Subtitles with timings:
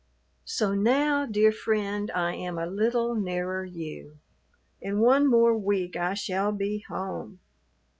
[0.45, 4.17] So now, dear friend, I am a little nearer you.
[4.81, 7.39] In one more week I shall be home.